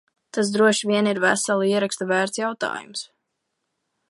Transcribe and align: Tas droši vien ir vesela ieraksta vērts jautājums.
Tas 0.35 0.47
droši 0.55 0.89
vien 0.91 1.11
ir 1.11 1.21
vesela 1.27 1.69
ieraksta 1.75 2.09
vērts 2.13 2.43
jautājums. 2.45 3.09